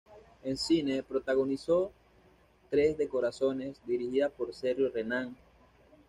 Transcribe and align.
En 0.43 0.57
cine 0.57 1.03
protagonizó 1.03 1.91
"Tres 2.71 2.97
de 2.97 3.07
corazones" 3.07 3.79
dirigida 3.85 4.29
por 4.29 4.51
Sergio 4.51 4.89
Renán. 4.89 5.37